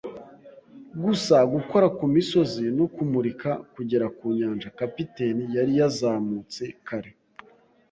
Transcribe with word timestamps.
gusa 1.03 1.35
gukora 1.53 1.87
ku 1.97 2.05
misozi 2.15 2.63
no 2.77 2.85
kumurika 2.93 3.51
kugera 3.73 4.05
ku 4.17 4.25
nyanja. 4.37 4.67
Kapiteni 4.79 5.43
yari 5.55 5.73
yazamutse 5.79 6.63
kare 6.87 7.11